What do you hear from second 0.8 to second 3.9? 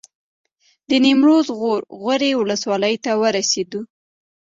د نیمروز غور غوري ولسوالۍ ته ورسېدو.